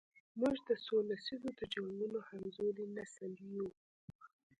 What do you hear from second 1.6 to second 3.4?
جنګونو همزولی نسل